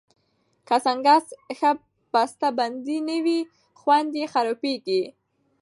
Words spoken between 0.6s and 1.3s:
که سنکس